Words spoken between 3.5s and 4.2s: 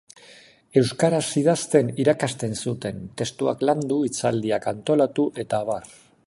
landu,